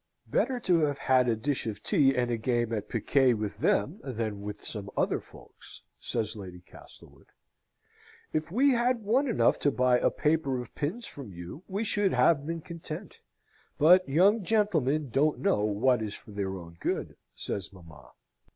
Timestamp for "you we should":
11.31-12.13